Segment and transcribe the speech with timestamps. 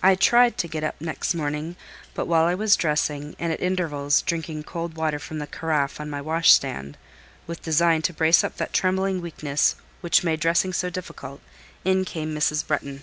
[0.00, 1.74] I tried to get up next morning,
[2.14, 6.08] but while I was dressing, and at intervals drinking cold water from the carafe on
[6.08, 6.96] my washstand,
[7.48, 11.40] with design to brace up that trembling weakness which made dressing so difficult,
[11.84, 12.64] in came Mrs.
[12.64, 13.02] Bretton.